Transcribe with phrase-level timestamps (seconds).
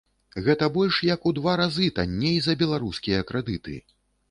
[0.45, 3.79] Гэта больш як у два разы танней за беларускія крэдыты!